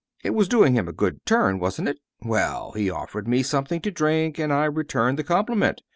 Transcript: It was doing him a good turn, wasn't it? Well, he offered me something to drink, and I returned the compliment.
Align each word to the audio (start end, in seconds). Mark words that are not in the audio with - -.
It 0.23 0.31
was 0.31 0.47
doing 0.49 0.73
him 0.73 0.87
a 0.87 0.93
good 0.93 1.23
turn, 1.27 1.59
wasn't 1.59 1.87
it? 1.87 1.99
Well, 2.21 2.71
he 2.71 2.89
offered 2.89 3.27
me 3.27 3.43
something 3.43 3.81
to 3.81 3.91
drink, 3.91 4.39
and 4.39 4.51
I 4.51 4.65
returned 4.65 5.19
the 5.19 5.23
compliment. 5.23 5.83